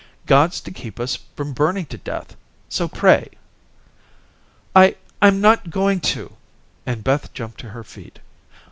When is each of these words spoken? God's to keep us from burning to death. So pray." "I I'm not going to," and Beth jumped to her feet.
God's 0.25 0.59
to 0.61 0.71
keep 0.71 0.99
us 0.99 1.15
from 1.35 1.53
burning 1.53 1.85
to 1.85 1.97
death. 1.99 2.35
So 2.69 2.87
pray." 2.87 3.29
"I 4.75 4.95
I'm 5.21 5.39
not 5.41 5.69
going 5.69 5.99
to," 5.99 6.37
and 6.87 7.03
Beth 7.03 7.31
jumped 7.35 7.59
to 7.59 7.69
her 7.69 7.83
feet. 7.83 8.17